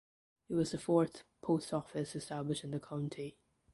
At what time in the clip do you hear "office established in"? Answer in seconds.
1.75-2.71